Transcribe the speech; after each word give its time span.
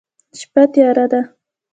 شپه 0.39 0.63
تیاره 0.73 1.05
ده 1.11 1.21